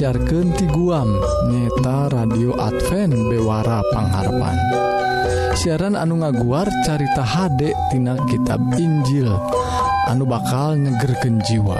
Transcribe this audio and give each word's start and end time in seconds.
disiarkan 0.00 0.56
ti 0.56 0.64
guam 0.64 1.12
nyeta 1.52 2.08
radio 2.08 2.56
Advent 2.56 3.12
Bewara 3.28 3.84
Pangharapan. 3.92 4.56
Siaran 5.52 5.92
anu 5.92 6.24
ngaguar 6.24 6.72
carita 6.88 7.20
HD 7.20 7.68
tina 7.92 8.16
kitab 8.24 8.64
Injil 8.80 9.28
anu 10.08 10.24
bakal 10.24 10.80
nyegerken 10.80 11.44
jiwa. 11.44 11.76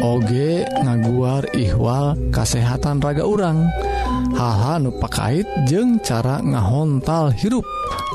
Oge 0.00 0.64
ngaguar 0.80 1.44
ihwal 1.52 2.16
kasehatan 2.32 3.04
raga 3.04 3.28
urang 3.28 3.68
haha 4.32 4.80
nupakait 4.80 5.44
pakait 5.68 6.00
cara 6.00 6.40
ngahontal 6.40 7.36
hirup 7.36 7.68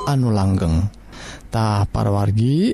anu 0.10 0.34
langgengtah 0.34 1.86
parwargi 1.94 2.74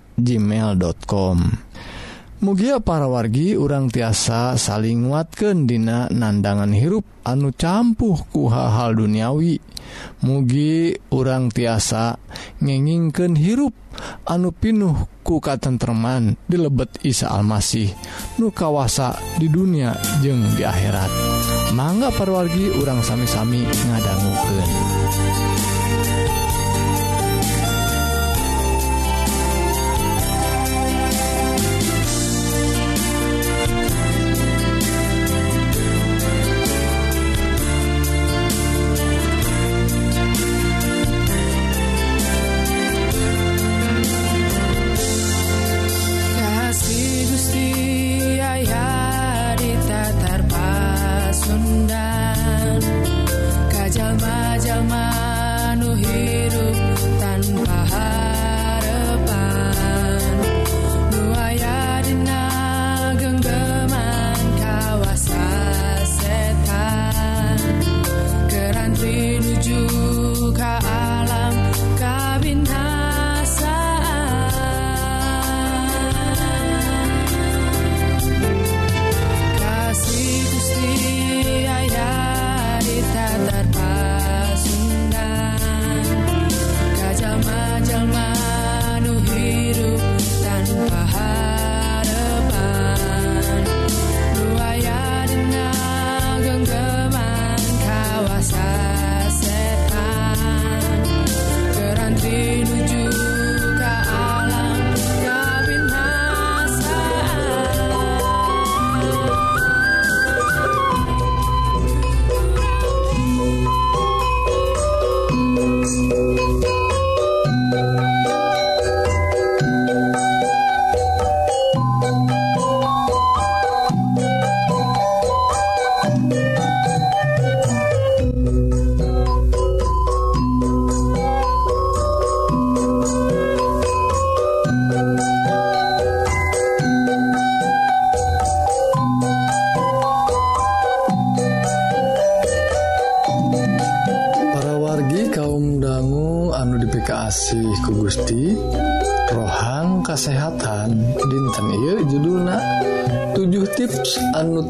gmail.com 0.21 1.37
mugia 2.41 2.81
para 2.81 3.05
wargi 3.05 3.53
urang 3.53 3.85
tiasa 3.93 4.57
saling 4.57 5.05
nguatkan 5.05 5.69
dina 5.69 6.09
nandangan 6.09 6.73
hirup 6.73 7.05
anu 7.21 7.53
campuh 7.53 8.17
ku 8.33 8.49
hal-hal 8.49 8.97
duniawi. 8.97 9.61
Mugi 10.25 10.97
urang 11.13 11.53
tiasa 11.53 12.17
ngengingken 12.63 13.37
hirup 13.37 13.77
anu 14.25 14.49
pinuh 14.49 15.05
ku 15.21 15.37
tentteman 15.37 16.33
di 16.49 16.57
lebet 16.57 16.97
Isa 17.05 17.29
Almasih 17.29 17.93
nu 18.41 18.49
kawasa 18.49 19.13
di 19.37 19.45
dunia 19.45 19.93
jeung 20.25 20.41
di 20.57 20.65
akhirat. 20.65 21.11
Mangga 21.77 22.09
parwargi 22.09 22.73
urang 22.73 23.05
sami-sami 23.05 23.61
ngadangguken. 23.63 25.60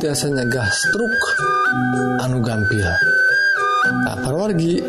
tiasa 0.01 0.33
nyegah 0.33 0.65
stroke 0.73 1.27
anu 2.25 2.41
gampil. 2.41 2.89
Aparwargi 4.09 4.81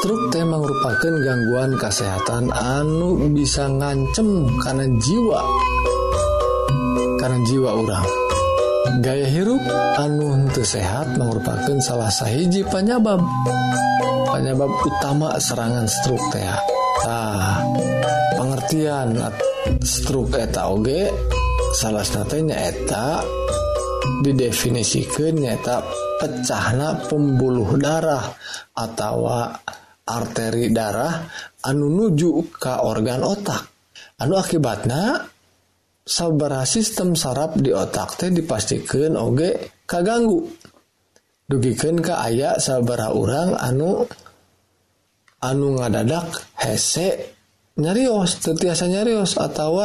stroke 0.00 0.32
teh 0.32 0.48
merupakan 0.48 1.12
gangguan 1.20 1.76
kesehatan 1.76 2.48
anu 2.48 3.20
bisa 3.36 3.68
ngancem 3.68 4.48
karena 4.64 4.88
jiwa. 4.96 5.40
Karena 7.20 7.38
jiwa 7.44 7.70
orang 7.76 8.08
gaya 9.04 9.28
hirup 9.28 9.60
anu 10.00 10.40
untuk 10.40 10.64
sehat 10.64 11.12
merupakan 11.20 11.76
salah 11.84 12.08
sahiji 12.08 12.64
penyebab 12.64 13.20
penyebab 14.32 14.72
utama 14.80 15.36
serangan 15.36 15.84
stroke 15.84 16.24
teh 16.32 16.40
nah, 17.04 17.60
pengertian 18.40 19.12
stroke 19.84 20.40
eta 20.40 20.72
oge 20.72 21.12
salah 21.76 22.00
satunya 22.00 22.72
eta 22.72 23.20
didefinisikannyata 24.24 25.76
pecahna 26.18 26.98
pembuluh 27.06 27.78
darah 27.78 28.24
atau 28.74 29.28
arteri 30.08 30.72
darah 30.72 31.22
anu 31.68 31.86
nuju 31.92 32.48
ke 32.56 32.74
organ 32.80 33.22
otak. 33.22 33.62
Anu 34.18 34.34
akibatnya 34.34 35.22
sabara 36.02 36.64
sistem 36.64 37.14
saraf 37.14 37.54
di 37.60 37.70
otak 37.70 38.18
teh 38.18 38.32
dipastikan 38.32 39.14
oge 39.14 39.84
kaganggu. 39.86 40.48
Dugikan 41.48 42.02
ke 42.02 42.12
aya 42.12 42.60
sabara 42.60 43.12
orang 43.14 43.56
anu 43.56 44.04
anu 45.38 45.66
ngadadak 45.78 46.34
hese 46.58 47.38
nyarios 47.78 48.42
tetiasa 48.42 48.90
nyarios 48.90 49.38
atau 49.38 49.78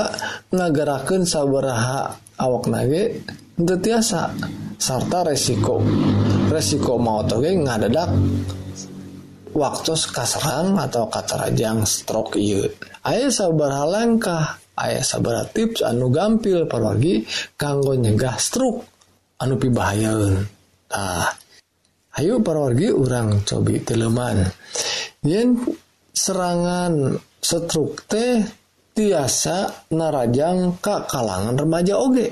ngagerakan 0.50 1.30
sabaraha 1.30 2.18
awak 2.42 2.66
nage 2.66 3.22
tiasa 3.58 4.34
sarta 4.82 5.22
resiko. 5.26 5.82
Resiko 6.50 6.98
mau 6.98 7.22
toge 7.26 7.54
ngadadak 7.54 8.10
waktu 9.54 9.94
kaserang 10.10 10.82
atau 10.82 11.06
katarajang 11.08 11.86
stroke 11.86 12.42
iya 12.42 12.66
ayah 13.06 13.30
sabar 13.30 13.70
halangkah 13.70 14.58
ayah 14.82 15.06
sabar 15.06 15.46
tips 15.54 15.86
anu 15.86 16.10
gampil 16.10 16.66
perwagi 16.66 17.22
kanggo 17.54 17.94
nyegah 17.94 18.34
stroke 18.42 18.82
anu 19.38 19.54
pibahayaun 19.62 20.42
nah 20.90 21.30
ayo 22.18 22.42
perwagi 22.42 22.90
orang 22.90 23.46
cobi 23.46 23.78
teleman 23.86 24.42
yen 25.22 25.54
serangan 26.10 27.14
stroke 27.38 28.10
teh 28.10 28.42
tiasa 28.94 29.90
narajang 29.90 30.78
ke 30.78 30.96
kalangan 31.10 31.58
remaja 31.58 31.98
oge. 31.98 32.30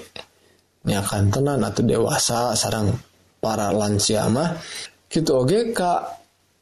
ya 0.85 1.01
kan 1.05 1.29
tenan 1.29 1.61
atau 1.61 1.83
dewasa 1.85 2.57
sarang 2.57 2.93
para 3.41 3.69
lansia 3.73 4.25
mah. 4.29 4.57
Gitu 5.11 5.31
oge 5.35 5.75
ka 5.75 6.21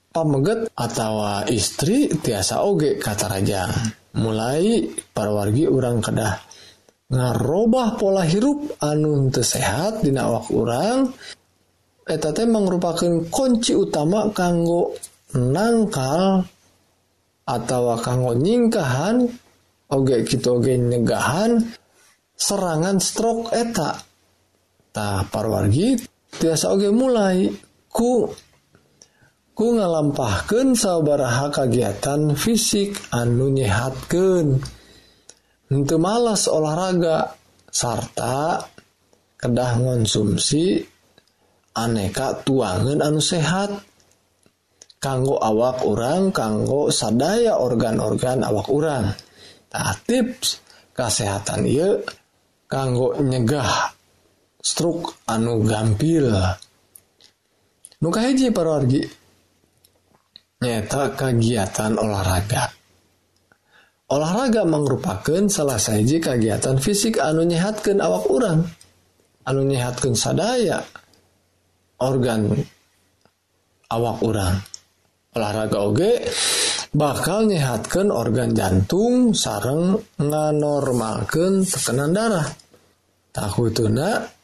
pameget 0.09 0.73
atau 0.73 1.45
istri 1.47 2.09
tiasa 2.09 2.65
oge 2.65 2.97
kata 2.97 3.29
raja 3.29 3.69
mulai 4.17 4.89
para 5.13 5.29
wargi 5.29 5.69
orang 5.69 6.01
kedah 6.01 6.33
ngarobah 7.09 7.97
pola 7.97 8.25
hirup 8.25 8.73
anu 8.81 9.29
teu 9.29 9.45
sehat 9.45 10.01
dina 10.01 10.25
awak 10.29 10.49
orang 10.49 11.13
eta 12.09 12.33
teh 12.33 12.49
merupakan 12.49 13.29
kunci 13.29 13.77
utama 13.77 14.33
kanggo 14.33 14.97
nangkal 15.37 16.41
atau 17.45 17.97
kanggo 18.01 18.33
nyingkahan 18.33 19.29
oge 19.93 20.25
gitu 20.25 20.57
oge 20.57 20.73
nyegahan 20.73 21.69
serangan 22.33 22.97
stroke 22.97 23.53
eta. 23.53 24.08
tah 24.89 25.25
parwargi 25.27 25.97
tiasa 26.39 26.73
oge 26.73 26.89
mulai 26.93 27.49
ku 27.89 28.29
ku 29.53 29.65
ngalampahkan 29.75 30.71
saubaraha 30.77 31.51
kegiatan 31.51 32.33
fisik 32.33 32.95
anu 33.11 33.51
nyehatkan 33.51 34.61
untuk 35.69 35.99
malas 35.99 36.47
olahraga 36.47 37.35
sarta 37.67 38.63
kedah 39.37 39.71
konsumsi 39.77 40.81
aneka 41.77 42.41
tuangan 42.43 42.99
anu 42.99 43.21
sehat. 43.21 43.71
Kanggo 44.99 45.39
awak 45.39 45.87
orang 45.87 46.35
kanggo 46.35 46.91
sadaya 46.91 47.55
organ-organ 47.55 48.43
awak 48.43 48.67
orang 48.67 49.07
nah, 49.71 49.95
tips 50.03 50.59
kesehatan 50.91 51.63
iya 51.63 52.03
kanggo 52.67 53.15
nyegah 53.15 53.95
struk 54.59 55.15
anu 55.27 55.63
gampil. 55.63 56.29
Nuka 57.99 58.19
hiji 58.27 58.51
parorgi 58.51 59.03
nyata 60.63 61.15
kegiatan 61.15 61.95
olahraga. 61.99 62.67
Olahraga 64.09 64.65
merupakan 64.65 65.45
salah 65.47 65.77
saji 65.77 66.17
kegiatan 66.19 66.79
fisik 66.81 67.21
anu 67.21 67.45
nyehatkan 67.45 68.01
awak 68.01 68.25
orang 68.27 68.59
anu 69.45 69.61
nyehatkan 69.67 70.17
sadaya 70.17 70.81
organ 72.01 72.49
awak 73.93 74.17
orang 74.25 74.55
olahraga 75.37 75.77
oge 75.85 76.11
bakal 76.89 77.45
nyehatkan 77.45 78.09
organ 78.09 78.57
jantung 78.57 79.37
sareng 79.37 79.95
nganormalkan 80.17 81.61
tekanan 81.67 82.11
darah. 82.15 82.47
Takutuna 83.29 84.38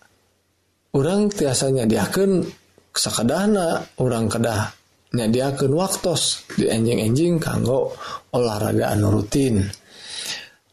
orang 0.96 1.28
tiasanya 1.28 1.84
diaken 1.84 2.48
kesakadahna 2.96 3.84
orang 4.00 4.32
kedah 4.32 4.72
nyadiakan 5.12 5.72
waktu 5.76 6.16
di 6.56 6.66
enjing-enjing 6.72 7.40
kanggo 7.40 7.96
olahraga 8.32 8.96
anu 8.96 9.20
rutin. 9.20 9.64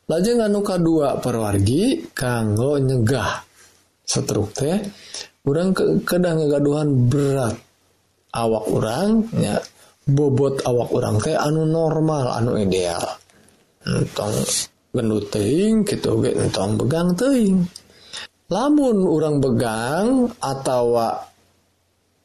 Lajeng 0.06 0.42
anu 0.42 0.62
kedua 0.62 1.18
perwargi 1.18 2.10
kanggo 2.14 2.78
nyegah. 2.78 3.42
Setruk 4.02 4.50
teh 4.54 4.78
orang 5.46 5.74
ke 5.74 6.02
kedah 6.06 6.32
ngegaduhan 6.38 6.88
berat. 7.06 7.54
Awak 8.32 8.64
orangnya 8.72 9.60
bobot 10.06 10.64
awak 10.66 10.90
orang 10.90 11.16
teh 11.22 11.34
anu 11.38 11.66
normal 11.66 12.34
anu 12.34 12.58
ideal. 12.58 13.02
Entong 13.82 14.42
gendut 14.92 15.26
teing 15.30 15.82
gitu 15.86 16.22
entong 16.22 16.78
begang 16.78 17.14
teing 17.18 17.66
lamun 18.52 19.08
orang 19.08 19.40
begang 19.40 20.28
atau 20.36 21.00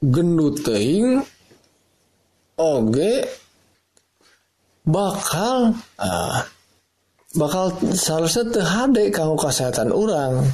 gendut 0.04 0.60
teing 0.68 1.24
oge 2.60 3.24
bakal 4.84 5.72
uh, 5.96 6.44
bakal 7.40 7.72
seharusnya 7.96 8.52
terhadap 8.52 9.08
kanggo 9.16 9.40
kesehatan 9.40 9.96
orang 9.96 10.52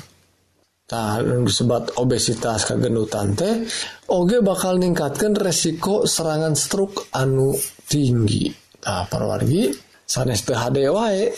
disebut 1.47 1.97
obesitas 1.97 2.69
kegenutan 2.69 3.33
teh 3.33 3.65
Oge 4.13 4.45
bakal 4.45 4.77
ningkatkan 4.77 5.33
resiko 5.33 6.05
serangan 6.05 6.53
stroke 6.53 7.09
anu 7.17 7.55
tinggi. 7.89 8.51
Nah 8.85 9.07
perwargi 9.09 9.73
sanes 10.05 10.45
THD 10.45 10.91
wae 10.93 11.33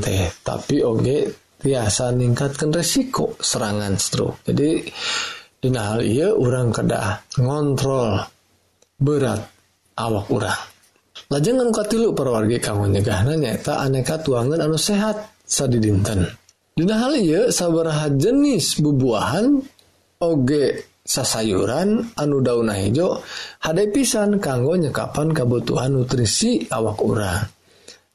teh. 0.00 0.22
Tapi 0.40 0.76
oge 0.80 1.41
tiasa 1.62 2.10
meningkatkan 2.12 2.74
resiko 2.74 3.38
serangan 3.38 3.94
stroke. 3.96 4.42
Jadi 4.44 4.82
dina 5.62 5.94
hal 5.94 6.02
iya 6.02 6.34
orang 6.34 6.74
kada 6.74 7.22
ngontrol 7.38 8.18
berat 8.98 9.46
awak 9.94 10.26
orang 10.34 10.72
lajeng 11.32 11.64
anu 11.64 11.72
katilu 11.72 12.12
perwargi 12.12 12.60
kamu 12.60 12.92
nyegahna 12.92 13.32
nyaeta 13.38 13.80
aneka 13.80 14.20
tuangan 14.20 14.60
anu 14.60 14.76
sehat 14.76 15.16
sadidinten. 15.48 16.28
Dina 16.76 17.00
hal 17.00 17.16
iya 17.16 17.48
sabaraha 17.48 18.12
jenis 18.12 18.76
bubuahan 18.84 19.64
oge 20.20 20.92
sasayuran 21.02 22.12
anu 22.20 22.44
dauna 22.44 22.76
hijau 22.76 23.16
hadai 23.64 23.88
pisan 23.88 24.36
kanggo 24.44 24.76
nyekapan 24.76 25.32
kebutuhan 25.32 25.96
nutrisi 25.96 26.68
awak 26.68 27.00
urang. 27.00 27.48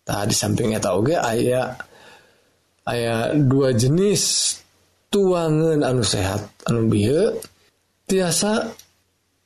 Tah 0.07 0.23
di 0.23 0.31
sampingnya 0.31 0.79
tauge 0.79 1.19
ayah 1.19 1.73
aya 2.87 3.35
dua 3.35 3.75
jenis 3.75 4.55
tuangan 5.11 5.83
anu 5.83 6.01
sehat 6.01 6.47
anu 6.71 6.87
bieu 6.87 7.35
tiasa 8.07 8.71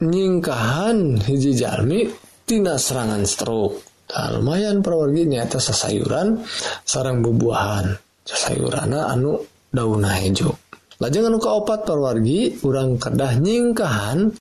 nyingkahan 0.02 1.18
hiji 1.22 1.58
jalmi 1.58 2.10
tina 2.46 2.78
serangan 2.78 3.26
stroke. 3.26 3.82
Nah, 4.12 4.28
lumayan 4.36 4.84
perwargi 4.84 5.24
nyata 5.24 5.58
sasayuran 5.58 6.44
sarang 6.84 7.24
bubuahan. 7.24 7.96
Sayurana 8.22 9.08
anu 9.10 9.40
dauna 9.72 10.14
hejo. 10.20 10.52
Lajeng 11.00 11.32
anu 11.32 11.40
kaopat 11.40 11.88
perwargi 11.88 12.62
urang 12.68 13.00
kedah 13.00 13.40
nyingkahan 13.40 14.36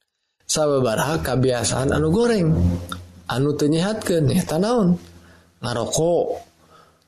sababaraha 0.45 1.23
kebiasaan 1.23 1.95
anu 1.95 2.11
goreng. 2.11 2.51
Anu 3.31 3.55
tenyehatkeun 3.55 4.27
eta 4.35 4.59
naon? 4.59 4.99
Ngarokok. 5.63 6.50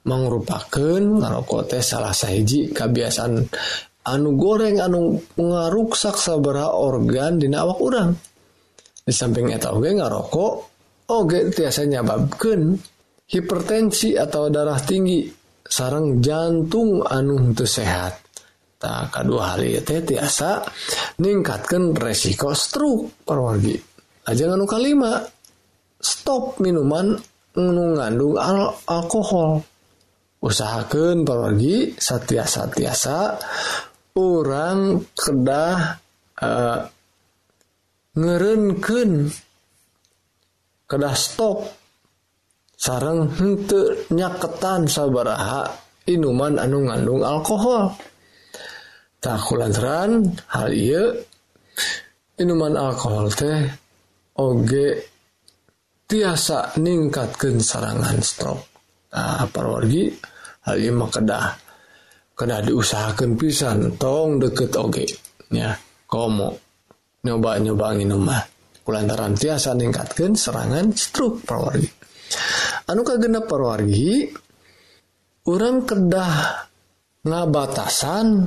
mangrupakeun 0.03 1.23
ngarokok 1.23 1.63
teh 1.71 1.83
salah 1.83 2.11
sahiji 2.11 2.75
kebiasaan 2.75 3.39
anu 4.03 4.31
goreng 4.35 4.83
anu 4.83 5.15
ngaruksak 5.39 6.19
sabera 6.19 6.75
organ 6.75 7.39
dina 7.39 7.63
awak 7.63 7.79
urang. 7.79 8.11
Di 9.03 9.11
samping 9.15 9.51
eta 9.51 9.75
oge 9.75 9.95
ngarokok 9.95 10.53
oge 11.11 11.51
tiasa 11.55 11.87
nyababkeun 11.87 12.63
hipertensi 13.31 14.19
atau 14.19 14.51
darah 14.51 14.79
tinggi 14.83 15.27
sarang 15.63 16.19
jantung 16.19 17.03
anu 17.07 17.55
teu 17.55 17.67
sehat. 17.67 18.19
Tak 18.83 19.15
kedua 19.15 19.55
hal 19.55 19.63
teh 19.87 20.03
tiasa 20.03 20.67
ningkatkan 21.23 21.95
resiko 21.95 22.51
stroke 22.51 23.23
perwargi 23.23 23.79
aja 24.27 24.51
anu 24.51 24.67
kalima 24.67 25.23
stop 26.03 26.59
minuman 26.59 27.15
mengandung 27.55 28.35
al 28.39 28.75
alkohol. 28.87 29.72
usahakan 30.43 31.23
pergi 31.23 31.95
satya-satiasa 31.95 33.19
orang 34.19 35.01
kedah 35.15 35.79
eh, 36.43 36.45
uh, 36.45 36.81
ngerenken 38.13 39.31
kedah 40.85 41.17
stop 41.17 41.65
sarang 42.77 43.31
henteu 43.39 44.11
nyaketan 44.13 44.91
sabaraha 44.91 45.71
inuman 46.11 46.59
anu 46.59 46.91
ngandung 46.91 47.23
alkohol. 47.23 47.95
Tak 49.23 49.39
kulantaran 49.47 50.35
hal 50.51 50.75
iya 50.75 51.15
minuman 52.43 52.75
alkohol 52.75 53.31
teh 53.31 53.71
oge 54.35 55.07
tiasa 56.11 56.75
ningkatkan 56.83 57.63
serangan 57.63 58.19
stroke. 58.19 58.72
Parwargi. 59.53 60.09
Hal 60.65 60.79
kedah 60.81 61.47
kedah 62.33 62.61
diusahakan 62.65 63.37
pisan. 63.37 63.95
Tong 64.01 64.41
deket 64.41 64.73
oge. 64.81 65.07
Ya 65.53 65.77
kamu 66.09 66.49
nyoba 67.23 67.61
nyobangin 67.61 68.11
rumah 68.11 68.43
kulantaran 68.83 69.39
tiasa 69.39 69.77
ningkatkan 69.79 70.35
serangan 70.35 70.91
stroke 70.97 71.45
parwargi. 71.47 71.91
Anu 72.89 73.07
kagenap 73.07 73.47
parwargi? 73.47 74.27
Orang 75.43 75.83
kedah 75.83 76.35
ngabatasan 77.27 78.47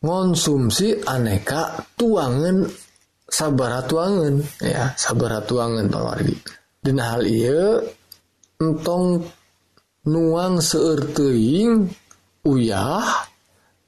konsumsi 0.00 0.96
aneka 1.04 1.76
tuangan 1.96 2.64
sabar 3.28 3.84
tuangan. 3.84 4.40
Ya 4.60 4.92
sabar 4.96 5.44
tuangan 5.44 5.88
parwargi. 5.88 6.36
Dan 6.84 7.00
hal 7.00 7.24
iya 7.24 7.80
entong 8.60 9.24
nuang 10.04 10.60
seerteing 10.60 11.88
uyah 12.44 13.04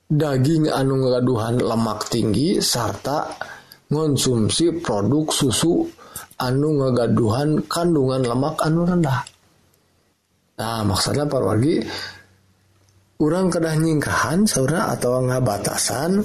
daging 0.08 0.72
anu 0.72 1.04
ngagaduhan 1.04 1.60
lemak 1.60 2.08
tinggi 2.08 2.62
sarta 2.62 3.36
konsumsi 3.90 4.80
produk 4.80 5.28
susu 5.28 5.84
anu 6.40 6.80
ngagaduhan 6.80 7.60
kandungan 7.68 8.24
lemak 8.24 8.56
anu 8.64 8.88
rendah. 8.88 9.20
Nah 10.56 10.80
maksudnya 10.88 11.28
parwargi 11.28 11.84
orang 13.20 13.52
kedah 13.52 13.76
nyingkahan 13.76 14.48
saudara 14.48 14.96
atau 14.96 15.20
ngabatasan 15.20 16.24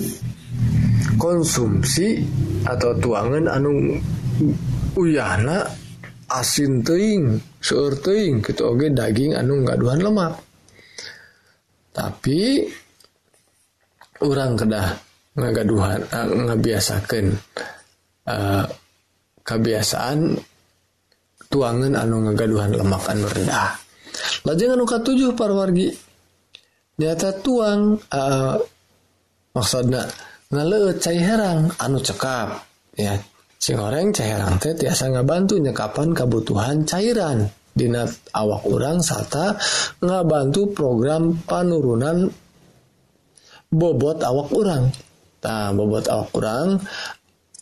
konsumsi 1.20 2.24
atau 2.64 2.96
tuangan 2.96 3.52
anu 3.52 4.00
uyahna 4.96 5.68
asin 6.32 6.80
teing 6.80 7.51
seueur 7.62 7.94
teuing 8.02 8.42
kitu 8.42 8.66
oge 8.66 8.90
daging 8.90 9.38
anu 9.38 9.62
ngaduhan 9.62 10.02
lemak. 10.02 10.34
Tapi 11.94 12.66
orang 14.26 14.58
kedah 14.58 14.88
ngagaduhan 15.38 16.02
uh, 16.12 16.28
ngabiasakeun 16.28 17.28
eh, 17.32 18.32
uh, 18.32 18.66
kebiasaan 19.42 20.36
tuangan 21.48 21.94
anu 21.96 22.28
ngagaduhan 22.28 22.76
lemak 22.76 23.04
anu 23.08 23.28
rendah. 23.30 23.78
Lajeng 24.44 24.76
anu 24.76 24.84
katujuh 24.84 25.38
parwargi 25.38 25.94
nyata 26.98 27.30
tuang 27.40 27.96
eh, 28.10 28.18
uh, 28.18 28.56
maksudnya 29.54 30.04
ngaleut 30.52 30.98
cai 31.00 31.20
herang 31.22 31.72
anu 31.80 32.02
cekap 32.02 32.66
ya. 32.98 33.16
si 33.62 33.78
goreng 33.78 34.10
teh 34.10 34.74
tiasa 34.74 35.14
ngabantu 35.14 35.62
nyekapan 35.62 36.18
kebutuhan 36.18 36.82
cairan 36.90 37.46
Dina 37.72 38.04
awak 38.36 38.68
urang 38.68 39.00
serta 39.00 39.56
ngabantu 40.04 40.76
program 40.76 41.40
penurunan 41.48 42.28
bobot 43.72 44.20
awak 44.20 44.52
urang. 44.52 44.92
nah 45.42 45.72
bobot 45.72 46.06
awak 46.12 46.36
urang 46.36 46.84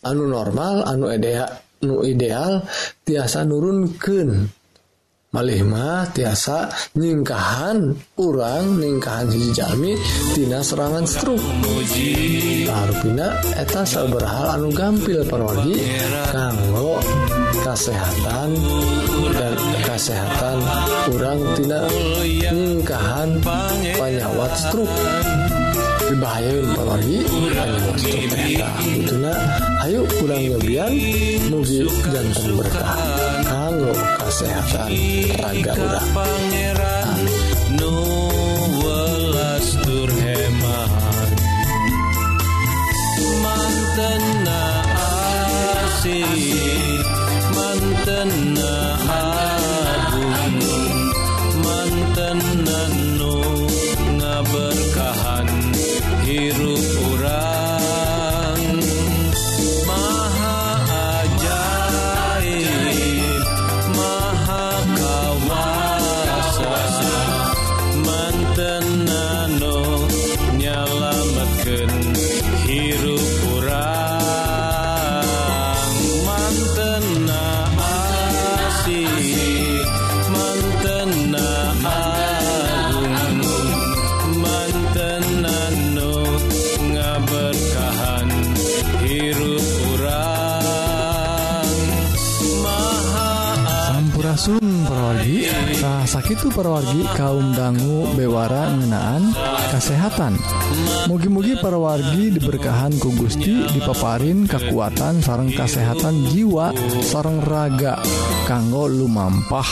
anu 0.02 0.24
normal 0.26 0.82
anu 0.82 1.06
ideal 1.14 1.46
nu 1.86 2.02
ideal 2.02 2.66
tiasa 3.06 3.46
nurunkeun. 3.46 4.59
malemah 5.30 6.10
tiasa 6.10 6.66
nyingkahan 6.98 7.94
urang 8.18 8.82
ningkahan 8.82 9.30
hijjami 9.30 9.94
Tina 10.34 10.58
serangan 10.58 11.06
strukpina 11.06 12.48
eta 13.54 13.86
berhal 14.10 14.46
anu 14.58 14.74
gampil 14.74 15.22
pergi 15.22 15.78
kanggo 16.34 16.98
kesehatan 17.62 18.50
dan 19.38 19.54
kesehatan 19.86 20.58
urang 21.14 21.40
tidak 21.54 21.86
ningkahan 22.50 23.30
panyawat 23.94 24.52
struk 24.58 24.90
bahaya 26.18 26.58
apalagi 26.74 27.22
Ayo 29.80 30.04
kurang 30.20 30.44
lebihan 30.44 30.92
muji 31.48 31.88
jantung 32.12 32.60
berkah. 32.60 33.29
kalau 33.44 33.94
kesehatan 34.20 34.88
raga 35.40 35.72
urang 35.76 36.10
pangeran 36.12 37.18
nu 37.78 37.96
welastur 38.80 40.08
hemahan 40.10 41.30
manten 43.40 44.24
asih 45.80 47.00
manten 47.54 48.30
asih 48.58 49.39
itu 96.40 96.48
perwargi 96.56 97.04
kaum 97.20 97.52
dangu 97.52 98.16
bewara 98.16 98.72
ngenaan 98.72 99.28
kesehatan 99.76 100.40
mugi-mugi 101.04 101.60
perwargi 101.60 102.32
diberkahan 102.32 102.96
ku 102.96 103.12
Gusti 103.12 103.68
dipaparin 103.76 104.48
kekuatan 104.48 105.20
sarang 105.20 105.52
kesehatan 105.52 106.32
jiwa 106.32 106.72
sarang 107.04 107.44
raga 107.44 108.00
kanggo 108.48 108.88
lumampah 108.88 109.68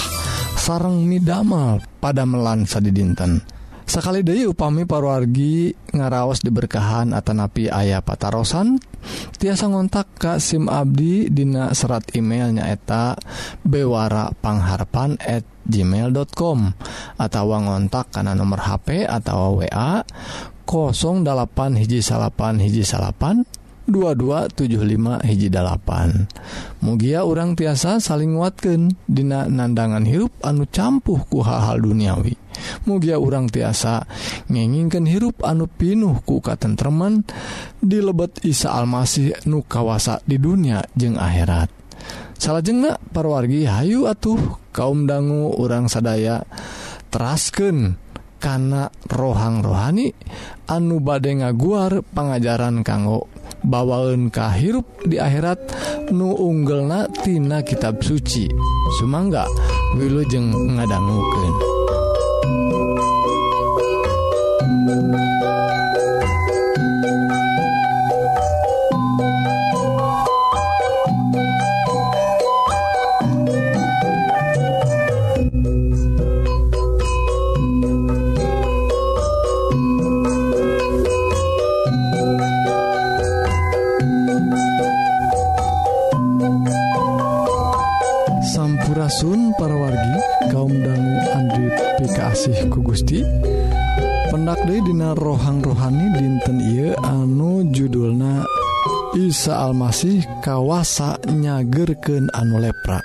sarang 0.61 1.09
midamel 1.09 1.81
pada 2.05 2.29
melansa 2.29 2.85
di 2.85 2.93
dinten 2.93 3.41
sakali 3.89 4.21
deui 4.21 4.45
upami 4.45 4.85
parwargi 4.85 5.73
ngaraos 5.97 6.45
diberkahan 6.45 7.17
Atanapi 7.17 7.73
ayah 7.73 8.05
patarosan 8.05 8.77
tiasa 9.41 9.73
ngontak 9.73 10.13
Ka 10.21 10.37
SIM 10.37 10.69
Abdi 10.69 11.33
Dina 11.33 11.73
serat 11.73 12.13
emailnya 12.13 12.69
eta 12.69 13.17
bewarapangharpan@ 13.65 15.59
gmail.com 15.69 16.59
atau 17.21 17.45
ngontak 17.53 18.09
karena 18.09 18.33
nomor 18.33 18.65
HP 18.65 19.05
atau 19.05 19.61
wa 19.61 20.05
08 20.69 21.81
hiji 21.81 22.05
salapan 22.05 22.61
hiji 22.61 22.85
salapan 22.85 23.45
2275 23.89 25.25
hiji 25.25 25.49
mugia 26.85 27.25
orang 27.25 27.57
tiasa 27.57 27.97
saling 28.05 28.37
nguatkan 28.37 28.93
Dina 29.09 29.49
nandangan 29.49 30.05
hirup 30.05 30.37
anu 30.45 30.69
campuh 30.69 31.25
ku 31.25 31.41
hal-hal 31.41 31.81
duniawi. 31.81 32.37
Mugia 32.85 33.17
orang 33.17 33.49
tiasa 33.49 34.05
ngengingkan 34.53 35.09
hirup 35.09 35.41
anu 35.41 35.65
pinuh 35.65 36.21
ku 36.21 36.45
katentreman 36.45 37.25
di 37.81 38.05
lebet 38.05 38.45
Isa 38.45 38.77
Almasih 38.77 39.49
nu 39.49 39.65
kawasa 39.65 40.21
di 40.29 40.37
dunia 40.37 40.85
jeung 40.93 41.17
akhirat. 41.17 41.73
Salah 42.39 42.63
jengnak 42.63 43.01
parwargi 43.11 43.67
Hayu 43.67 44.05
atuh 44.05 44.39
kaum 44.71 45.09
dangu 45.09 45.57
orang 45.59 45.89
sadaya 45.91 46.45
terasken 47.09 47.99
karena 48.39 48.87
rohang 49.11 49.67
rohani 49.67 50.15
anu 50.71 51.03
bade 51.03 51.35
ngaguar 51.35 52.07
pengajaran 52.15 52.87
kanggo 52.87 53.27
bawaun 53.65 54.31
kahirup 54.31 54.87
di 55.07 55.19
akhirat 55.19 55.59
nu 56.15 56.35
unggelnatina 56.35 57.63
kitab 57.63 58.01
suci. 58.03 58.49
Sumangga 58.99 59.45
Wilujeng 59.97 60.53
ngadangguken 60.77 61.55
Isa 99.29 99.61
Almasih 99.61 100.25
kawasa 100.41 101.21
nyagerken 101.29 102.33
anu 102.33 102.65
lepra. 102.65 102.97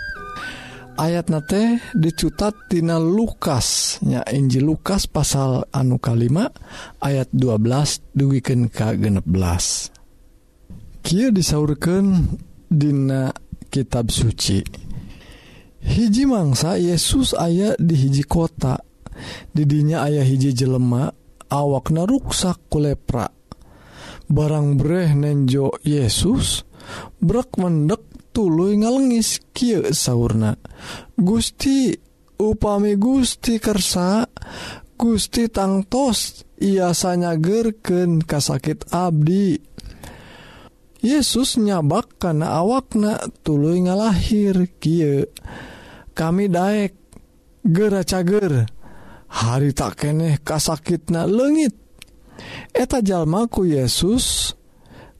Ayat 0.96 1.27
na 1.27 1.44
teh 1.44 1.84
dicutattina 1.92 2.96
Lukasnya 2.96 4.24
Injil 4.32 4.72
Lukas 4.72 5.03
pasal 5.03 5.68
anu 5.75 6.00
kalima 6.00 6.48
ayat 7.03 7.27
12 7.36 8.15
duwiken 8.15 8.72
ka-16. 8.72 9.20
Ki 11.03 11.27
disaurkan 11.36 12.24
Dina 12.72 13.36
kitab 13.68 14.08
suci. 14.08 14.63
Hiji 15.84 16.24
mangsa 16.24 16.80
Yesus 16.80 17.36
aya 17.36 17.75
di 17.75 18.00
hiji 18.00 18.24
kota 18.24 18.80
didinya 19.51 20.08
ayah 20.08 20.24
hiji 20.24 20.56
jelema 20.56 21.12
awakna 21.51 22.08
ruksak 22.08 22.72
kulepra 22.72 23.43
barang 24.34 24.82
breh 24.82 25.13
nenjo 25.13 25.78
Yesus 25.86 26.66
brek 27.22 27.62
mendek 27.62 28.34
tulu 28.34 28.74
ngalengis 28.74 29.54
ki 29.54 29.94
sauna 29.94 30.58
Gusti 31.13 31.94
upami 32.42 32.98
Gusti 32.98 33.62
kersa 33.62 34.25
Gusti 34.98 35.50
tangtos 35.54 36.48
iasanya 36.63 37.36
gerken 37.36 38.24
kasakit 38.24 38.88
Abdi. 38.94 39.60
Yesus 41.04 41.60
nyabak 41.60 42.16
karena 42.16 42.56
awakna 42.63 43.20
tulu 43.44 43.75
ngalahir 43.75 44.72
ki 44.80 45.28
kami 46.16 46.48
Daek 46.48 46.96
gera 47.68 48.08
cager 48.08 48.63
hari 49.28 49.75
tak 49.75 50.00
kasakit 50.00 50.40
kasakitna 50.48 51.28
legit 51.28 51.83
eta 52.74 53.00
jalmaku 53.00 53.70
Yesus 53.70 54.56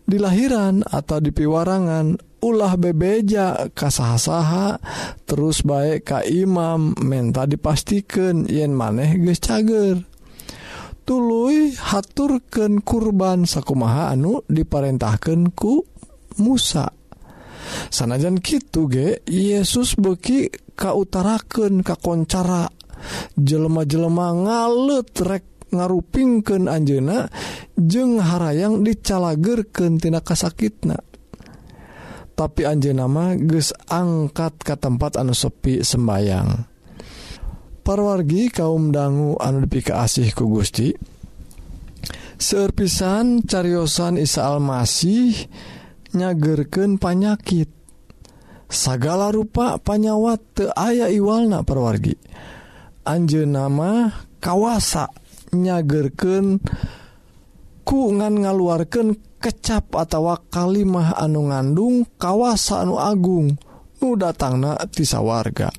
dilahiran 0.03 0.84
atau 0.84 1.24
dipiwarangan 1.24 2.20
ulah 2.43 2.75
bebeja 2.75 3.72
kasaha-saha 3.72 4.84
terus 5.24 5.63
baik 5.63 6.03
Ka 6.03 6.20
Imam 6.27 6.91
menta 7.00 7.48
dipastikan 7.48 8.43
yen 8.51 8.75
maneh 8.75 9.15
ge 9.15 9.36
cager. 9.39 9.98
Tulu 11.03 11.51
haturken 11.75 12.79
kurban 12.79 13.43
sakumaha 13.43 14.12
anu 14.12 14.43
diperintahkan 14.48 15.51
ku 15.55 15.84
Musa. 16.39 16.88
Sanajan 17.91 18.39
Kitu 18.43 18.91
ge 18.91 19.24
Yesus 19.27 19.96
beki 19.96 20.51
kautaraken 20.75 21.84
kakoncara 21.84 22.67
jelema-jelema 23.36 24.27
ngalet 24.48 25.12
rek 25.24 25.46
ngarupingken 25.74 26.70
Anjena 26.70 27.27
jeung 27.74 28.22
harayang 28.22 28.86
dicalagerkentina 28.86 30.22
kasakitna. 30.22 31.01
Tapi 32.34 32.65
Anjenama 32.65 33.38
ges 33.38 33.74
angkat 33.89 34.58
ke 34.62 34.74
tempat 34.77 35.22
anu 35.22 35.38
sepi 35.38 35.86
sembayang. 35.86 36.50
Parwargi 37.84 38.50
kaum 38.50 38.96
dangu 38.96 39.38
anu 39.38 39.68
dipika 39.68 40.01
asih 40.01 40.32
ku 40.32 40.48
Gusti 40.50 41.13
serpisan 42.43 43.45
cariyosan 43.47 44.19
Isa 44.19 44.52
Almasih 44.52 45.47
nyagerken 46.12 47.00
panyakit. 47.00 47.71
Sagala 48.67 49.30
rupa 49.30 49.78
panyawat 49.78 50.41
te 50.58 50.65
aya 50.74 51.06
iwalna 51.06 51.62
perwargi 51.62 52.17
Anjenama 53.06 54.10
kawasa. 54.41 55.22
nyagerken 55.54 56.60
kungan 57.86 58.44
ngaluarkan 58.44 59.16
kecap 59.39 59.94
atau 59.94 60.34
kalimah 60.50 61.16
anu 61.20 61.54
ngandung 61.54 62.10
kawasa 62.18 62.82
anu 62.84 62.98
Agung 62.98 63.56
nu 64.02 64.20
datang 64.20 64.60
na 64.60 64.76
tisa 64.89 65.24
warga 65.24 65.72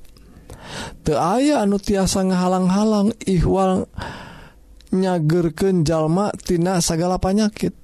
te 1.04 1.12
aya 1.16 1.60
anu 1.64 1.76
tiasa 1.76 2.24
ngahalang-halang 2.24 3.12
Iwal 3.28 3.84
nyagerken 4.94 5.82
jalmatina 5.82 6.78
segala 6.78 7.18
panyakit. 7.18 7.74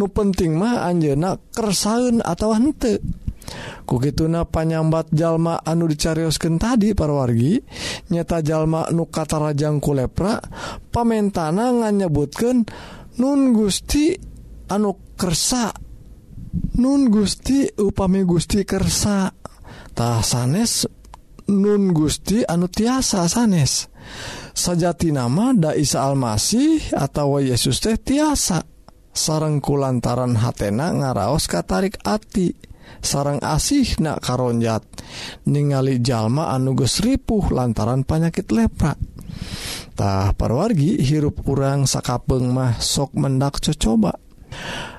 Nu 0.00 0.08
penting 0.08 0.56
mah 0.56 0.84
Anjena 0.88 1.36
kersaun 1.52 2.24
atau 2.24 2.56
hante 2.56 3.00
kugituna 3.86 4.44
panyambat 4.44 5.10
jalma 5.12 5.60
anu 5.64 5.88
dicariosken 5.88 6.58
tadi 6.58 6.94
parwargi. 6.94 7.60
Nyata 8.10 8.42
jalma 8.42 8.88
nukata 8.92 9.38
Rajangku 9.38 9.92
lepra 9.94 10.40
pamentana 10.92 11.72
nga 11.72 11.88
nyebutken 11.92 12.64
Nun 13.18 13.52
Gusti 13.52 14.16
anukersa 14.72 15.72
Nun 16.80 17.08
Gusti 17.08 17.68
upami 17.80 18.24
Gusti 18.24 18.64
kersa. 18.64 19.32
Ta 19.92 20.24
sanes 20.24 20.88
Nun 21.52 21.92
Gusti 21.92 22.44
anu 22.46 22.68
tiasa 22.68 23.28
sanes. 23.28 23.88
Sajati 24.52 25.12
nama 25.12 25.56
Daisa 25.56 26.04
Almasih 26.04 26.92
atau 26.92 27.40
Yesus 27.40 27.80
teh 27.80 27.96
tiasa. 27.96 28.64
Sarengku 29.12 29.76
lantaran 29.76 30.40
hatena 30.40 30.88
ngaraos 30.92 31.44
katarik 31.44 32.00
ati. 32.00 32.71
sarang 33.02 33.42
asih 33.42 33.98
na 33.98 34.16
karonjat. 34.16 34.86
Ningali 35.50 35.98
jalma 36.00 36.54
anuges 36.54 37.02
ripuh 37.02 37.50
lantaran 37.50 38.06
panyakit 38.06 38.48
lepratah 38.54 40.32
perwargi 40.38 41.02
hirup 41.02 41.42
kurang 41.42 41.90
sakapeng 41.90 42.48
mah 42.54 42.78
sok 42.78 43.18
mendak 43.18 43.58
cocoba. 43.58 44.14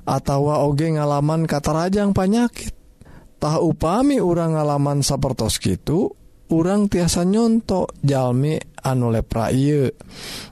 Atawa 0.03 0.65
oge 0.65 0.89
ngalaman 0.91 1.45
kata 1.45 1.71
rajang 1.71 2.11
panyakittah 2.11 3.61
upami 3.61 4.19
urang 4.19 4.57
ngalaman 4.57 5.05
sapertos 5.05 5.61
gitu 5.61 6.11
urang 6.53 6.85
tiasa 6.85 7.25
nyontok 7.25 7.97
jalmi 8.05 8.57
anu 8.85 9.09
lepra 9.09 9.49
iye. 9.49 9.93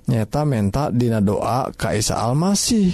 nyata 0.10 0.42
menta 0.48 0.90
dina 0.90 1.22
doa 1.22 1.70
Kaisa 1.74 2.22
Almasih. 2.26 2.94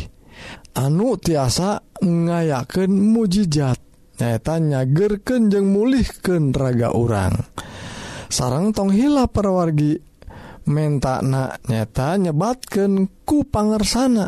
Anu 0.77 1.17
tiasa 1.17 1.81
ngayaken 2.05 2.91
mujijat 2.93 3.86
nyatanya 4.17 4.85
gerken 4.89 5.53
jeng 5.53 5.69
mulihken 5.71 6.51
raga 6.51 6.91
orang 6.93 7.37
sarang 8.27 8.75
tong 8.75 8.91
hila 8.91 9.31
perwargi 9.31 10.07
menta 10.67 11.23
na 11.23 11.55
nyata 11.67 12.19
nyebatken 12.19 13.23
ku 13.23 13.47
pangersana. 13.47 14.27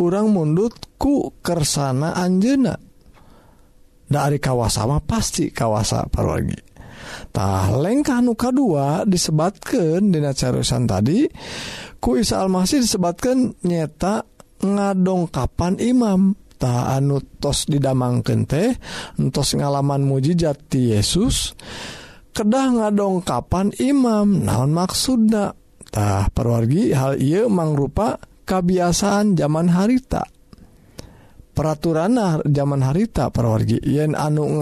Orang 0.00 0.32
mundut 0.32 0.96
ku 0.96 1.34
kersana 1.44 2.16
Anjena 2.16 2.72
dari 4.06 4.40
kawasama 4.40 5.02
pasti 5.04 5.52
kawasa 5.52 6.08
perwargi. 6.08 6.56
Tah 7.34 7.68
lengkah 7.74 8.24
nuka 8.24 8.48
dua 8.54 9.04
disebatkan 9.04 10.08
dina 10.08 10.32
carusan 10.32 10.88
tadi 10.88 11.26
ku 12.00 12.16
Isa 12.16 12.40
Almasih 12.40 12.80
disebatkan 12.80 13.60
nyeta 13.66 14.24
ngadongkapan 14.62 15.82
imam. 15.84 16.32
eta 16.60 16.92
anu 16.92 17.24
tos 17.40 17.64
didamangken 17.64 18.44
teh 18.44 18.76
entos 19.16 19.56
ngalaman 19.56 20.04
mujizati 20.04 20.92
Yesus 20.92 21.56
kedah 22.36 22.76
ngadongkapan 22.76 23.72
imam 23.80 24.44
naon 24.44 24.76
maksudtah 24.76 25.56
perwargi 26.36 26.92
hal 26.92 27.16
ia 27.16 27.48
mangrupa 27.48 28.20
kebiasaan 28.44 29.40
zaman 29.40 29.72
harita. 29.72 30.28
Peraturan 31.56 32.44
zaman 32.44 32.84
harita 32.84 33.32
perwargi 33.32 33.80
yen 33.80 34.12
anu 34.12 34.60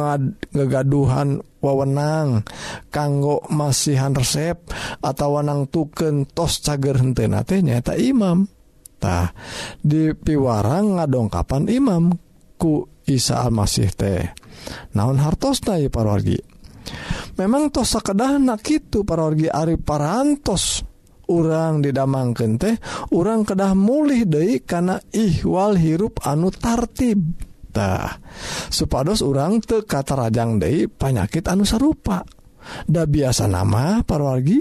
ngagaduhan 0.54 1.42
wewenang 1.58 2.46
kanggo 2.94 3.42
masihan 3.50 4.14
resep 4.14 4.70
atau 5.02 5.34
wenang 5.34 5.66
tuken 5.66 6.30
tos 6.30 6.62
cager 6.62 7.02
hentenate 7.02 7.58
nyata 7.58 7.98
imam. 7.98 8.57
tah 8.98 9.30
dipiwarang 9.80 10.98
ngadongkapan 10.98 11.70
Imam 11.70 12.12
ku 12.58 12.86
Isa 13.08 13.40
Almasih 13.46 13.90
teh. 13.94 14.22
Naon 14.92 15.22
hartosna 15.22 15.78
ya 15.78 15.88
parorgi 15.88 16.58
memang 17.38 17.70
tos 17.70 17.94
sakedahna 17.94 18.58
kitu 18.58 19.06
parorgi 19.06 19.46
ari 19.46 19.78
parantos 19.78 20.82
urang 21.30 21.84
didamangkeun 21.84 22.54
teh. 22.58 22.74
Orang 23.14 23.46
kedah 23.46 23.72
mulih 23.78 24.26
deui 24.26 24.64
karena 24.64 24.98
ihwal 25.14 25.78
hirup 25.78 26.24
anu 26.26 26.50
tartib 26.50 27.20
tah. 27.70 28.18
Supados 28.68 29.22
orang 29.22 29.62
teu 29.62 29.86
katarajang 29.86 30.58
deui 30.58 30.90
panyakit 30.90 31.46
anu 31.46 31.62
sarupa. 31.62 32.26
Da 32.84 33.08
biasa 33.08 33.48
nama 33.48 34.04
parwargi 34.04 34.60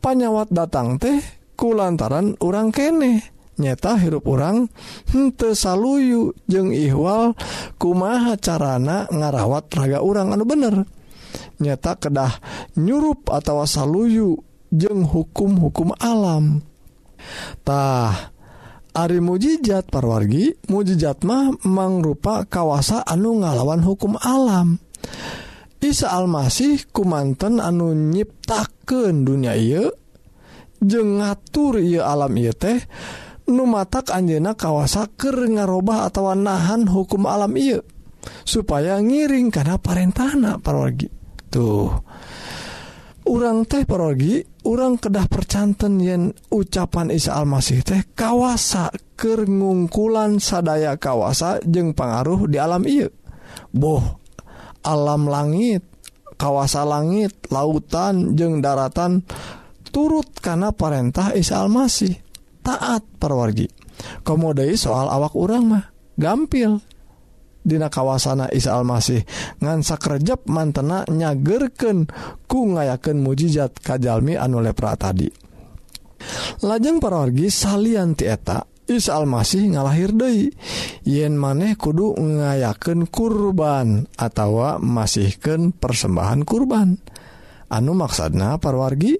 panyawat 0.00 0.48
datang 0.54 0.96
teh 0.96 1.20
ku 1.52 1.76
lantaran 1.76 2.32
orang 2.40 2.72
kene 2.72 3.31
nyata 3.60 4.00
hirup 4.00 4.24
orang 4.28 4.68
hente 5.12 5.52
hmm, 5.52 5.58
saluyu 5.58 6.32
jeung 6.48 6.72
ihwal 6.72 7.36
kumaha 7.76 8.36
carana 8.40 9.04
ngarawat 9.12 9.68
raga 9.76 10.00
orang 10.00 10.32
anu 10.32 10.44
bener 10.48 10.88
nyata 11.60 11.96
kedah 12.00 12.40
nyurup 12.80 13.28
atau 13.28 13.60
saluyu 13.68 14.40
jeung 14.72 15.04
hukum-hukum 15.04 15.92
alamtah 16.00 16.62
Ari 18.92 19.24
mujijat 19.24 19.88
parwargi 19.88 20.52
mujijat 20.68 21.24
mah 21.24 21.48
mangrupa 21.64 22.44
kawasa 22.44 23.00
anu 23.08 23.40
ngalawan 23.40 23.80
hukum 23.80 24.20
alam. 24.20 24.76
Isa 25.80 26.12
Almasih 26.12 26.92
kumanten 26.92 27.56
anu 27.56 27.96
nyiptaken 27.96 29.24
dunia 29.24 29.56
ieu 29.56 29.96
je 30.84 31.00
ngatur 31.00 31.80
ia 31.80 32.04
alam 32.04 32.36
ia 32.36 32.52
teh 32.52 32.84
numatak 33.52 34.08
Anjena 34.10 34.56
kawasaker 34.56 35.36
ngarobah 35.52 36.08
atau 36.08 36.32
nahan 36.32 36.88
hukum 36.88 37.28
alam 37.28 37.52
I 37.60 37.78
supaya 38.42 38.98
ngiring 38.98 39.52
karena 39.52 39.76
parentana 39.76 40.56
parogi 40.56 41.06
tuh. 41.52 41.92
Urang 43.22 43.62
teh 43.70 43.86
parogi 43.86 44.42
urang 44.66 44.98
kedah 44.98 45.30
percanten 45.30 46.02
yen 46.02 46.34
ucapan 46.50 47.14
Isa 47.14 47.38
Almasih 47.38 47.86
teh 47.86 48.02
kawasaker 48.18 49.46
ngungkulan 49.46 50.42
sadaya 50.42 50.98
kawasa 50.98 51.62
jeung 51.62 51.94
pengaruh 51.94 52.50
di 52.50 52.58
alam 52.58 52.82
I 52.82 53.06
boh 53.70 54.18
alam 54.82 55.30
langit 55.30 55.86
kawasa 56.34 56.82
langit 56.82 57.46
lautan 57.54 58.34
jeng 58.34 58.58
daratan 58.58 59.22
turut 59.94 60.26
karena 60.42 60.74
perintah 60.74 61.30
Isa 61.36 61.62
Almasih. 61.62 62.31
taat 62.62 63.04
perwargi. 63.18 63.68
Komodai 64.24 64.74
soal 64.78 65.10
awak 65.10 65.34
urang 65.36 65.68
mah 65.68 65.84
gampil. 66.16 66.80
Dina 67.62 67.86
kawasana 67.86 68.50
Isa 68.50 68.74
Almasih 68.74 69.22
ngansak 69.62 70.02
rejep 70.10 70.50
mantena 70.50 71.06
nyagerken 71.06 72.10
ku 72.50 72.74
ngayaken 72.74 73.22
mujizat 73.22 73.78
Kajalmi 73.78 74.34
anu 74.34 74.58
lepra 74.58 74.98
tadi. 74.98 75.30
Lajeng 76.66 76.98
parwargi 76.98 77.46
salian 77.50 78.18
tieta 78.18 78.66
Isa 78.90 79.14
Almasih 79.14 79.78
ngalahir 79.78 80.10
Dei 80.10 80.50
yen 81.06 81.38
maneh 81.38 81.78
kudu 81.78 82.18
ngayaken 82.18 83.06
kurban 83.06 84.10
atau 84.18 84.82
masihken 84.82 85.70
persembahan 85.70 86.42
kurban. 86.42 86.98
Anu 87.70 87.94
maksana 87.94 88.58
parwargi 88.58 89.16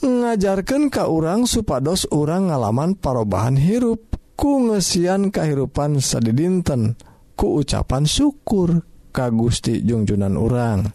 ngajarkan 0.00 0.88
ke 0.88 1.04
orang 1.04 1.44
supados 1.44 2.08
orang 2.12 2.48
ngalaman 2.48 2.96
parobahan 2.96 3.56
hirup. 3.56 4.16
Ku 4.40 4.72
ngesian 4.72 5.28
kehidupan 5.28 6.00
sedidinten 6.00 6.96
ku 7.40 7.60
ucapan 7.60 8.08
syukur 8.08 8.84
ka 9.12 9.32
Gusti 9.32 9.80
jungjunan 9.80 10.36
orang 10.36 10.92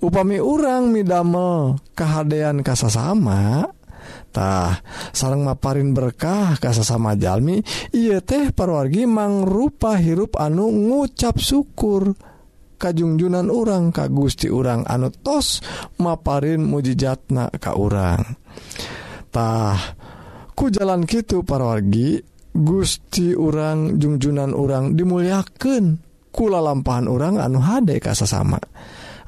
upami 0.00 0.40
urang 0.40 0.88
midamel 0.88 1.76
kehaan 1.92 2.64
kasasamatah 2.64 3.68
sarang 5.12 5.44
maparin 5.44 5.92
berkah 5.92 6.56
kasasama 6.56 7.20
Jalmi 7.20 7.60
ia 7.92 8.24
teh 8.24 8.48
perwargi 8.48 9.04
mangrupa 9.04 9.96
hirup 10.00 10.40
anu 10.40 10.72
ngucap 10.72 11.36
syukur. 11.36 12.12
dan 12.12 12.37
kajungjunan 12.78 13.50
orang 13.50 13.90
ka 13.90 14.06
Gusti 14.06 14.46
urang 14.48 14.86
anu 14.86 15.10
tos 15.10 15.58
maparin 15.98 16.62
mujijatna 16.64 17.50
ka 17.58 17.74
orangtah 17.74 19.74
ku 20.54 20.70
jalan 20.70 21.02
gitu 21.04 21.42
parwargi 21.42 22.22
Gusti 22.54 23.34
urang 23.36 24.00
jungjunan 24.00 24.56
orang 24.56 24.96
dimuliakan 24.96 26.00
kula 26.32 26.62
lampahan 26.62 27.10
orang 27.10 27.42
anu 27.42 27.58
hade 27.58 27.98
kasasama 27.98 28.62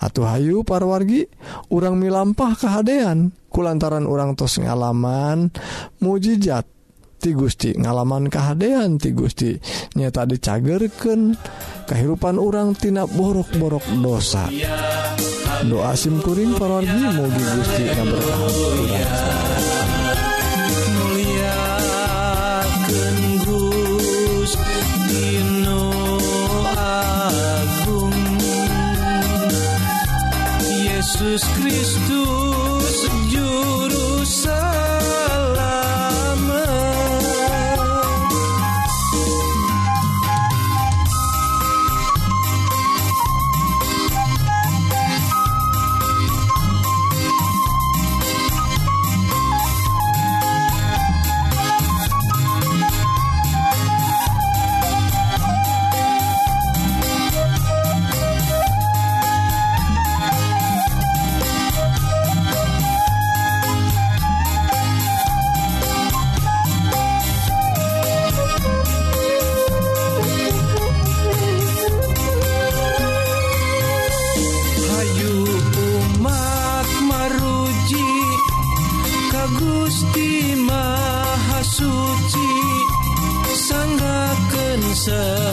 atau 0.01 0.25
atuh 0.25 0.27
Hayu 0.33 0.65
parwargi 0.65 1.29
urang 1.69 2.01
milampah 2.01 2.57
kehaan 2.57 3.37
kulantaran 3.53 4.09
orang 4.09 4.33
tos 4.33 4.57
ngalaman 4.57 5.53
mujijat 6.01 6.80
ti 7.21 7.37
Gusti 7.37 7.77
ngalaman 7.77 8.33
kehaan 8.33 8.97
ti 8.97 9.13
Gusti 9.13 9.53
nyata 9.95 10.25
dicagerken 10.25 11.37
kehidupan 11.85 12.41
orangtina 12.41 13.05
borok-borok 13.05 13.85
dosa. 14.01 14.49
Doa 15.61 15.93
simkuring 15.93 16.57
parorgi 16.57 17.05
mugi 17.13 17.45
Gusti 17.45 17.85
berkah 17.85 18.41
Yesus 31.11 31.43
Kristus. 31.61 32.40
yourself 85.07 85.50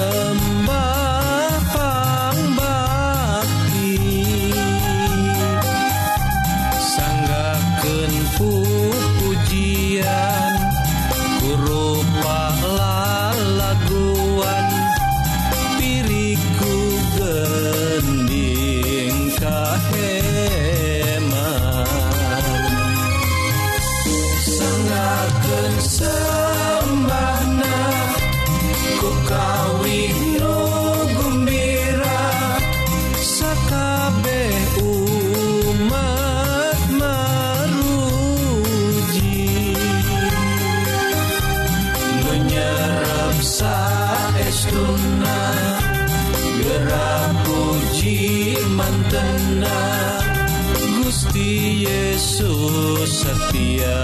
Yesus 51.78 53.22
setia 53.22 54.02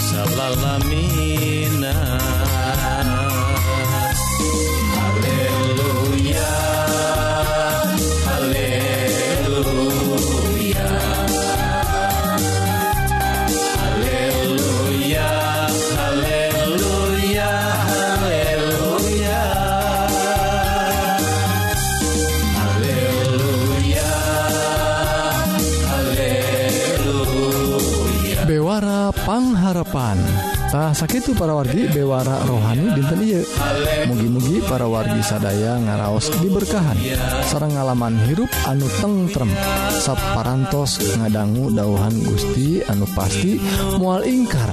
salalamina 0.00 1.92
Quantah 30.08 30.96
sakit 30.96 31.36
para 31.36 31.52
wargi 31.52 31.84
Bewara 31.92 32.40
rohani 32.48 32.96
dinten 32.96 33.20
mugi-mugi 34.08 34.64
para 34.64 34.88
wargi 34.88 35.20
sadaya 35.20 35.76
ngaraos 35.76 36.32
diberkahan. 36.40 36.96
Sarang 37.44 37.76
ngalaman 37.76 38.16
hirup 38.24 38.48
anu 38.64 38.88
tengrem 39.04 39.52
sapparantos 40.00 40.96
ngadanggu 41.20 41.76
dauhan 41.76 42.16
Gusti 42.24 42.80
anu 42.88 43.04
pasti 43.12 43.60
mual 44.00 44.24
ingkar. 44.24 44.72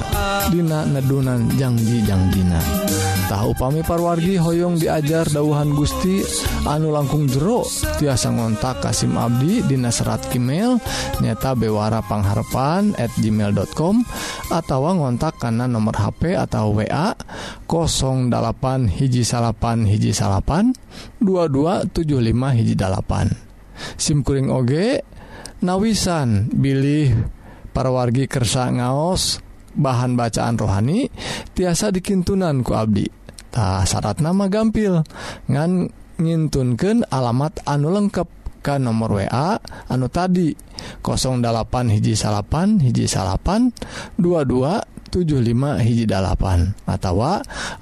Dina 0.55 0.87
nedunan 0.87 1.51
janji-jangjina 1.59 2.84
tahu 3.25 3.57
pami 3.57 3.81
parwargi 3.81 4.37
Hoong 4.37 4.77
diajar 4.81 5.25
dauhan 5.29 5.73
Gusti. 5.73 6.21
Anu 6.65 6.89
langkung 6.89 7.29
jero 7.29 7.65
tiasa 8.01 8.33
ngontak 8.33 8.81
Kasim 8.81 9.13
Abdi 9.17 9.61
Dina 9.65 9.93
serat 9.93 10.25
email 10.33 10.81
nyata 11.21 11.53
bewarapangharpan 11.53 12.97
at 12.97 13.13
gmail.com 13.17 14.01
atau 14.49 14.79
ngontak 14.89 15.37
karena 15.37 15.69
nomor 15.69 15.93
HP 15.97 16.33
atau 16.33 16.73
wa 16.73 17.13
08 17.69 18.89
hiji 18.89 19.21
salapan 19.21 19.85
hiji 19.85 20.09
salapan 20.13 20.73
2275 21.21 22.57
hiji 22.57 22.73
dalapan. 22.73 23.29
SIMkuring 23.97 24.49
OG 24.49 24.73
nawisan 25.61 26.49
Billy 26.53 27.13
parwargi 27.75 28.25
kersa 28.25 28.71
ngaos 28.71 29.44
bahan 29.75 30.15
bacaan 30.15 30.55
rohani 30.55 31.11
tiasa 31.53 31.91
dikintunan 31.91 32.63
ku 32.63 32.73
Abditah 32.73 33.83
syarat 33.83 34.23
nama 34.23 34.47
gampil. 34.47 35.03
Ngan 35.51 35.91
ngintunken 36.15 37.03
alamat 37.11 37.59
anu 37.67 37.91
lengkap 37.91 38.27
ke 38.65 38.81
nomor 38.81 39.21
WA 39.21 39.61
anu 39.93 40.09
tadi 40.09 40.57
08 41.05 41.93
hiji 41.93 42.17
salapan 42.17 42.81
hiji 42.81 43.05
salapan 43.05 43.69
2275 44.17 45.85
hiji 45.85 46.09
dalapan 46.09 46.73
atau 46.89 47.21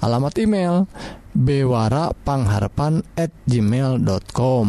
alamat 0.04 0.34
email 0.36 0.84
bewara 1.32 2.12
pangharpan 2.12 3.00
at 3.16 3.32
gmail.com 3.48 4.66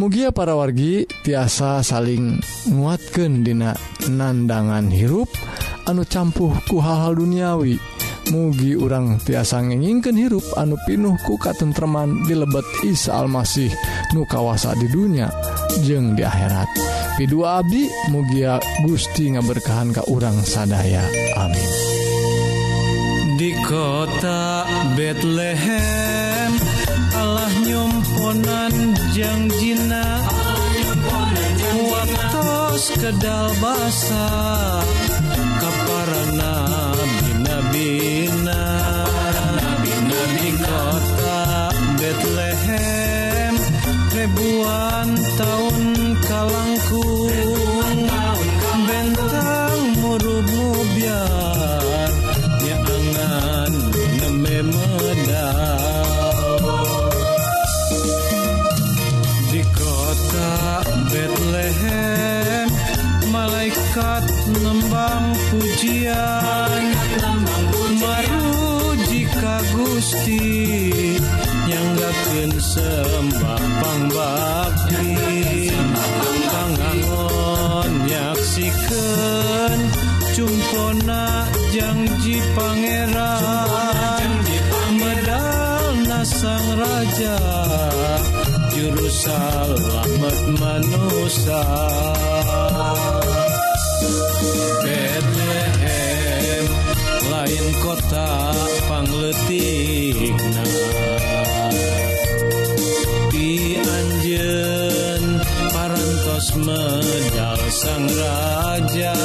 mugia 0.00 0.32
para 0.32 0.56
wargi 0.56 1.04
tiasa 1.20 1.84
saling 1.84 2.40
nguatkan 2.72 3.44
dina 3.44 3.76
nandangan 4.08 4.88
hirup 4.88 5.28
anu 5.84 6.08
campuh 6.08 6.56
ku 6.72 6.80
hal-hal 6.80 7.20
duniawi. 7.20 7.76
Mugi 8.32 8.78
urang 8.78 9.20
tiasa 9.20 9.60
ngenginken 9.60 10.16
hirup 10.16 10.46
anu 10.56 10.80
pinuh 10.88 11.20
ku 11.28 11.36
katentreman 11.36 12.24
di 12.24 12.32
lebet 12.32 12.64
Isa 12.88 13.20
Almasih 13.20 13.68
nu 14.16 14.24
kawasa 14.24 14.72
di 14.72 14.88
dunia 14.88 15.28
jeng 15.84 16.16
di 16.16 16.24
akhirat. 16.24 16.70
Pidu 17.20 17.44
Abi 17.44 17.84
mugia 18.08 18.56
Gusti 18.88 19.36
ngaberkahan 19.36 19.92
ke 19.92 20.02
urang 20.08 20.40
sadaya. 20.40 21.04
Amin. 21.36 21.70
Di 23.36 23.52
kota 23.68 24.64
Bethlehem 24.96 26.52
Allah 27.12 27.52
nyum 27.66 27.99
ponan 28.30 28.94
jangjina 29.10 30.06
waktu 31.90 32.46
kedal 33.02 33.50
basa. 33.58 34.30
Kaparana 35.58 36.54
bina 36.94 37.58
bina 37.74 38.62
bina 39.82 40.20
di 40.38 40.48
kota 40.62 41.42
Betlehem. 41.98 43.54
Ribuan 44.14 45.10
tahun 45.34 45.82
kalangkung 46.22 47.19
ikat 63.70 64.26
lembang 64.58 65.26
pujian. 65.50 66.82
Maruji 68.00 69.22
ka 69.30 69.56
Gusti 69.74 70.42
nyanggakeun 71.68 72.52
sembah 72.58 73.62
pangbakti 73.80 75.10
pangangon 76.50 77.90
nyaksikeun 78.10 79.78
cumpona 80.34 81.46
janji 81.70 82.36
pangeran. 82.56 84.30
Medalna 84.90 86.20
sang 86.26 86.68
raja 86.74 87.38
juru 88.74 89.06
selamat 89.06 90.38
manusia. 90.58 91.62
Bethlehem 94.84 96.66
lain 97.30 97.66
kota 97.84 98.30
pangletikna 98.88 100.64
Di 103.32 103.76
anjeun 103.80 105.24
parantos 105.74 106.48
medal 106.56 107.60
sang 107.68 108.06
raja 108.20 109.16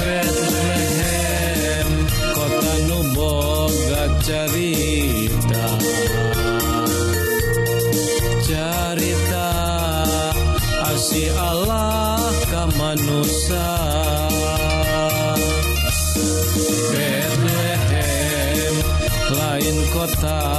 Bethlehem 0.00 1.90
kota 2.36 2.74
nu 2.88 2.98
boga 3.16 4.04
carita 4.24 4.95
está 20.16 20.55